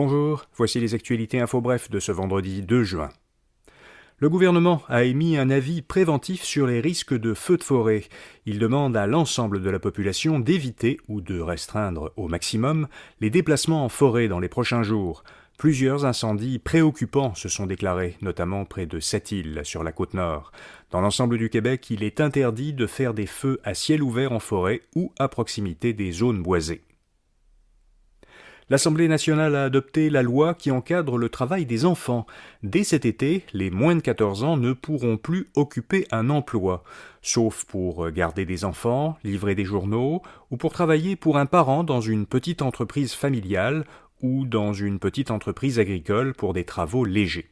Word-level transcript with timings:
Bonjour, 0.00 0.44
voici 0.54 0.78
les 0.78 0.94
actualités 0.94 1.40
info 1.40 1.60
bref 1.60 1.90
de 1.90 1.98
ce 1.98 2.12
vendredi 2.12 2.62
2 2.62 2.84
juin. 2.84 3.08
Le 4.18 4.28
gouvernement 4.28 4.80
a 4.86 5.02
émis 5.02 5.36
un 5.36 5.50
avis 5.50 5.82
préventif 5.82 6.44
sur 6.44 6.68
les 6.68 6.78
risques 6.80 7.18
de 7.18 7.34
feux 7.34 7.56
de 7.56 7.64
forêt. 7.64 8.04
Il 8.46 8.60
demande 8.60 8.96
à 8.96 9.08
l'ensemble 9.08 9.60
de 9.60 9.68
la 9.70 9.80
population 9.80 10.38
d'éviter 10.38 11.00
ou 11.08 11.20
de 11.20 11.40
restreindre 11.40 12.12
au 12.14 12.28
maximum 12.28 12.86
les 13.20 13.28
déplacements 13.28 13.84
en 13.84 13.88
forêt 13.88 14.28
dans 14.28 14.38
les 14.38 14.48
prochains 14.48 14.84
jours. 14.84 15.24
Plusieurs 15.58 16.04
incendies 16.04 16.60
préoccupants 16.60 17.34
se 17.34 17.48
sont 17.48 17.66
déclarés, 17.66 18.16
notamment 18.22 18.64
près 18.66 18.86
de 18.86 19.00
Sept-Îles, 19.00 19.62
sur 19.64 19.82
la 19.82 19.90
côte 19.90 20.14
nord. 20.14 20.52
Dans 20.92 21.00
l'ensemble 21.00 21.38
du 21.38 21.50
Québec, 21.50 21.90
il 21.90 22.04
est 22.04 22.20
interdit 22.20 22.72
de 22.72 22.86
faire 22.86 23.14
des 23.14 23.26
feux 23.26 23.58
à 23.64 23.74
ciel 23.74 24.04
ouvert 24.04 24.30
en 24.30 24.38
forêt 24.38 24.82
ou 24.94 25.10
à 25.18 25.26
proximité 25.26 25.92
des 25.92 26.12
zones 26.12 26.40
boisées. 26.40 26.84
L'Assemblée 28.70 29.08
nationale 29.08 29.56
a 29.56 29.64
adopté 29.64 30.10
la 30.10 30.22
loi 30.22 30.52
qui 30.52 30.70
encadre 30.70 31.16
le 31.16 31.30
travail 31.30 31.64
des 31.64 31.86
enfants. 31.86 32.26
Dès 32.62 32.84
cet 32.84 33.06
été, 33.06 33.44
les 33.54 33.70
moins 33.70 33.96
de 33.96 34.00
14 34.00 34.44
ans 34.44 34.56
ne 34.58 34.74
pourront 34.74 35.16
plus 35.16 35.48
occuper 35.56 36.06
un 36.10 36.28
emploi, 36.28 36.84
sauf 37.22 37.64
pour 37.64 38.10
garder 38.10 38.44
des 38.44 38.66
enfants, 38.66 39.16
livrer 39.24 39.54
des 39.54 39.64
journaux 39.64 40.20
ou 40.50 40.58
pour 40.58 40.74
travailler 40.74 41.16
pour 41.16 41.38
un 41.38 41.46
parent 41.46 41.82
dans 41.82 42.02
une 42.02 42.26
petite 42.26 42.60
entreprise 42.60 43.14
familiale 43.14 43.86
ou 44.20 44.44
dans 44.44 44.74
une 44.74 44.98
petite 44.98 45.30
entreprise 45.30 45.78
agricole 45.78 46.34
pour 46.34 46.52
des 46.52 46.64
travaux 46.64 47.06
légers. 47.06 47.48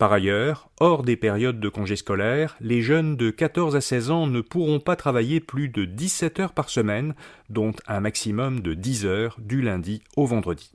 Par 0.00 0.14
ailleurs, 0.14 0.70
hors 0.80 1.02
des 1.02 1.16
périodes 1.16 1.60
de 1.60 1.68
congés 1.68 1.94
scolaires, 1.94 2.56
les 2.62 2.80
jeunes 2.80 3.18
de 3.18 3.28
14 3.28 3.76
à 3.76 3.82
16 3.82 4.10
ans 4.10 4.26
ne 4.26 4.40
pourront 4.40 4.80
pas 4.80 4.96
travailler 4.96 5.40
plus 5.40 5.68
de 5.68 5.84
17 5.84 6.40
heures 6.40 6.52
par 6.54 6.70
semaine, 6.70 7.14
dont 7.50 7.72
un 7.86 8.00
maximum 8.00 8.60
de 8.60 8.72
10 8.72 9.04
heures 9.04 9.36
du 9.40 9.60
lundi 9.60 10.02
au 10.16 10.24
vendredi. 10.24 10.72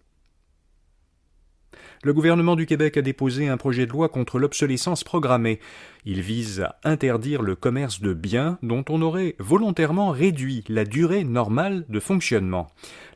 Le 2.04 2.14
gouvernement 2.14 2.56
du 2.56 2.68
Québec 2.68 2.98
a 2.98 3.02
déposé 3.02 3.48
un 3.48 3.58
projet 3.58 3.88
de 3.88 3.92
loi 3.92 4.10
contre 4.10 4.38
l'obsolescence 4.38 5.04
programmée. 5.04 5.60
Il 6.06 6.22
vise 6.22 6.62
à 6.62 6.78
interdire 6.84 7.42
le 7.42 7.56
commerce 7.56 8.02
de 8.02 8.14
biens 8.14 8.60
dont 8.62 8.86
on 8.90 9.02
aurait 9.02 9.36
volontairement 9.40 10.12
réduit 10.12 10.64
la 10.68 10.86
durée 10.86 11.24
normale 11.24 11.84
de 11.90 12.00
fonctionnement. 12.00 12.68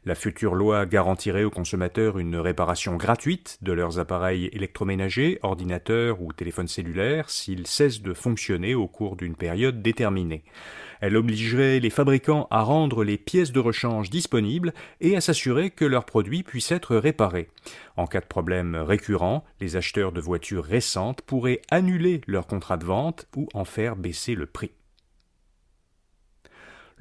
La 0.05 0.15
future 0.15 0.55
loi 0.55 0.85
garantirait 0.85 1.43
aux 1.43 1.49
consommateurs 1.49 2.19
une 2.19 2.37
réparation 2.37 2.95
gratuite 2.95 3.57
de 3.61 3.73
leurs 3.73 3.99
appareils 3.99 4.49
électroménagers, 4.53 5.39
ordinateurs 5.43 6.21
ou 6.21 6.31
téléphones 6.31 6.69
cellulaires 6.69 7.29
s'ils 7.29 7.67
cessent 7.67 8.01
de 8.01 8.13
fonctionner 8.13 8.75
au 8.75 8.87
cours 8.87 9.17
d'une 9.17 9.35
période 9.35 9.81
déterminée. 9.81 10.43
Elle 11.01 11.17
obligerait 11.17 11.81
les 11.81 11.89
fabricants 11.89 12.47
à 12.49 12.61
rendre 12.61 13.03
les 13.03 13.17
pièces 13.17 13.51
de 13.51 13.59
rechange 13.59 14.09
disponibles 14.09 14.73
et 15.01 15.17
à 15.17 15.21
s'assurer 15.21 15.69
que 15.69 15.85
leurs 15.85 16.05
produits 16.05 16.43
puissent 16.43 16.71
être 16.71 16.95
réparés. 16.95 17.49
En 17.97 18.07
cas 18.07 18.21
de 18.21 18.25
problème 18.25 18.75
récurrent, 18.75 19.43
les 19.59 19.75
acheteurs 19.75 20.13
de 20.13 20.21
voitures 20.21 20.63
récentes 20.63 21.21
pourraient 21.21 21.61
annuler 21.69 22.21
leur 22.25 22.47
contrat 22.47 22.77
de 22.77 22.85
vente 22.85 23.27
ou 23.35 23.49
en 23.53 23.65
faire 23.65 23.97
baisser 23.97 24.35
le 24.35 24.45
prix. 24.45 24.71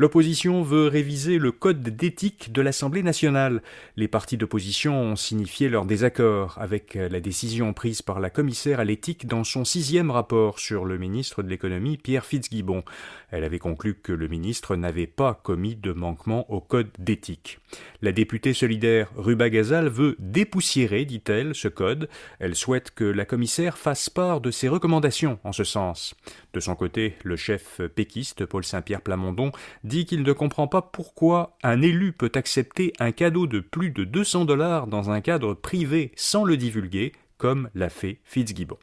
L'opposition 0.00 0.62
veut 0.62 0.86
réviser 0.86 1.38
le 1.38 1.50
code 1.50 1.82
d'éthique 1.82 2.52
de 2.52 2.62
l'Assemblée 2.62 3.02
nationale. 3.02 3.62
Les 3.96 4.06
partis 4.06 4.36
d'opposition 4.36 4.94
ont 4.94 5.16
signifié 5.16 5.68
leur 5.68 5.86
désaccord 5.86 6.56
avec 6.60 6.94
la 6.94 7.18
décision 7.18 7.72
prise 7.72 8.00
par 8.00 8.20
la 8.20 8.30
commissaire 8.30 8.78
à 8.78 8.84
l'éthique 8.84 9.26
dans 9.26 9.42
son 9.42 9.64
sixième 9.64 10.12
rapport 10.12 10.60
sur 10.60 10.84
le 10.84 10.98
ministre 10.98 11.42
de 11.42 11.48
l'économie 11.48 11.96
Pierre 11.96 12.24
Fitzgibbon. 12.24 12.84
Elle 13.32 13.42
avait 13.42 13.58
conclu 13.58 13.94
que 13.94 14.12
le 14.12 14.28
ministre 14.28 14.76
n'avait 14.76 15.08
pas 15.08 15.34
commis 15.34 15.74
de 15.74 15.92
manquement 15.92 16.48
au 16.48 16.60
code 16.60 16.91
d'éthique. 17.00 17.58
La 18.00 18.12
députée 18.12 18.54
solidaire 18.54 19.10
Ruba 19.16 19.50
Gazal 19.50 19.88
veut 19.88 20.14
dépoussiérer, 20.20 21.06
dit-elle, 21.06 21.56
ce 21.56 21.66
code. 21.66 22.08
Elle 22.38 22.54
souhaite 22.54 22.92
que 22.92 23.04
la 23.04 23.24
commissaire 23.24 23.76
fasse 23.76 24.08
part 24.08 24.41
de 24.41 24.52
ses 24.52 24.69
recommandations 24.69 25.41
en 25.42 25.50
ce 25.50 25.64
sens. 25.64 26.14
De 26.52 26.60
son 26.60 26.76
côté, 26.76 27.16
le 27.24 27.34
chef 27.34 27.80
péquiste 27.96 28.46
Paul 28.46 28.65
Saint-Pierre 28.65 29.03
Plamondon 29.03 29.50
dit 29.88 30.06
qu'il 30.06 30.22
ne 30.22 30.32
comprend 30.32 30.69
pas 30.69 30.82
pourquoi 30.82 31.56
un 31.65 31.82
élu 31.82 32.12
peut 32.12 32.31
accepter 32.34 32.93
un 33.00 33.10
cadeau 33.10 33.49
de 33.49 33.59
plus 33.59 33.91
de 33.91 34.04
200 34.04 34.44
dollars 34.44 34.87
dans 34.87 35.10
un 35.10 35.21
cadre 35.21 35.54
privé 35.54 36.12
sans 36.15 36.44
le 36.44 36.56
divulguer, 36.56 37.12
comme 37.38 37.71
l'a 37.75 37.88
fait 37.88 38.21
Fitzgibbon. 38.25 38.78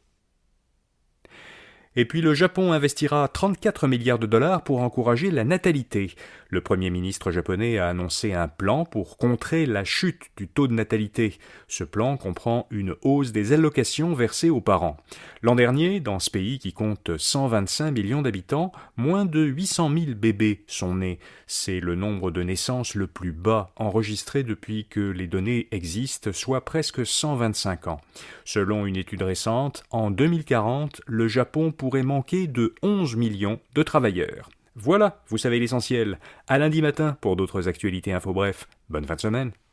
Et 1.98 2.06
puis 2.06 2.22
le 2.22 2.34
Japon 2.34 2.74
investira 2.74 3.28
34 3.28 3.88
milliards 3.88 4.20
de 4.20 4.28
dollars 4.28 4.64
pour 4.64 4.82
encourager 4.82 5.32
la 5.32 5.46
natalité. 5.46 6.14
Le 6.50 6.62
Premier 6.62 6.90
ministre 6.90 7.32
japonais 7.32 7.80
a 7.80 7.88
annoncé 7.88 8.34
un 8.34 8.48
plan 8.48 8.86
pour 8.86 9.18
contrer 9.18 9.66
la 9.66 9.84
chute 9.84 10.24
du 10.38 10.48
taux 10.48 10.68
de 10.68 10.74
natalité. 10.74 11.38
Ce 11.68 11.84
plan 11.84 12.18
comprend 12.18 12.68
une 12.70 12.96
hausse 13.02 13.32
des 13.32 13.54
allocations 13.54 14.14
versées 14.14 14.50
aux 14.50 14.62
parents. 14.62 14.98
L'an 15.42 15.56
dernier, 15.56 16.00
dans 16.00 16.20
ce 16.20 16.30
pays 16.30 16.60
qui 16.60 16.74
compte 16.74 17.18
125 17.18 17.92
millions 17.92 18.22
d'habitants, 18.22 18.72
moins 18.98 19.26
de 19.26 19.42
800 19.42 19.92
000 19.92 20.06
bébés 20.16 20.64
sont 20.68 20.96
nés. 20.96 21.20
C'est 21.48 21.80
le 21.80 21.96
nombre 21.96 22.32
de 22.32 22.44
naissances 22.44 22.96
le 22.96 23.08
plus 23.08 23.32
bas 23.32 23.72
enregistré 23.76 24.44
depuis 24.44 24.86
que 24.86 25.00
les 25.00 25.28
données 25.28 25.68
existent, 25.72 26.32
soit 26.34 26.66
presque 26.66 27.06
125 27.06 27.88
ans. 27.88 28.02
Selon 28.44 28.86
une 28.86 28.98
étude 28.98 29.24
récente, 29.24 29.84
en 29.92 30.12
2040, 30.12 31.02
le 31.06 31.28
Japon 31.28 31.72
pourrait 31.86 32.02
manquer 32.02 32.48
de 32.48 32.74
11 32.82 33.16
millions 33.16 33.60
de 33.76 33.84
travailleurs. 33.84 34.50
Voilà, 34.76 35.22
vous 35.28 35.38
savez 35.38 35.60
l'essentiel. 35.60 36.18
À 36.48 36.58
lundi 36.58 36.82
matin 36.82 37.16
pour 37.22 37.36
d'autres 37.36 37.68
actualités 37.68 38.12
info 38.12 38.34
bref. 38.34 38.68
Bonne 38.90 39.06
fin 39.06 39.14
de 39.14 39.22
semaine. 39.22 39.52